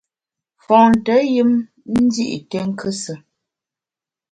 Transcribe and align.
Fonte 0.63 1.15
yùm 1.35 1.51
ndi’ 1.99 2.23
yi 2.31 2.37
nté 2.41 2.59
nkusù. 2.69 3.13